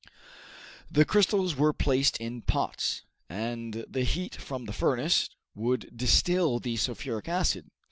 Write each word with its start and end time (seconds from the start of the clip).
The 0.89 1.05
crystals 1.05 1.55
were 1.55 1.73
placed 1.73 2.17
in 2.17 2.41
pots, 2.41 3.03
and 3.29 3.85
the 3.87 4.03
heat 4.03 4.33
from 4.35 4.65
the 4.65 4.73
furnace 4.73 5.29
would 5.53 5.95
distil 5.95 6.57
the 6.57 6.75
sulphuric 6.75 7.29
acid. 7.29 7.69